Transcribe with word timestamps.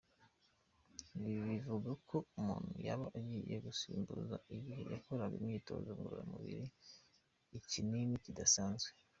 Ibi 1.17 1.33
bivuga 1.51 1.91
ko 2.09 2.17
umuntu 2.39 2.71
yaba 2.87 3.05
agiye 3.19 3.55
gusimbuza 3.67 4.35
igihe 4.55 4.81
yakoraga 4.93 5.35
imyitozo 5.41 5.89
ngororamubiri 5.97 6.65
ikinini 7.57 8.15
kidasanzwe. 8.25 8.91